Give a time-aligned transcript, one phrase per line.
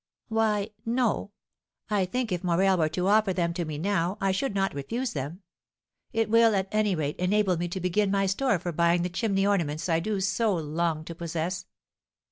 [0.29, 1.29] "Why, no;
[1.91, 5.13] I think if Morel were to offer them to me now, I should not refuse
[5.13, 5.43] them;
[6.11, 9.45] it will, at any rate, enable me to begin my store for buying the chimney
[9.45, 11.67] ornaments I do so long to possess.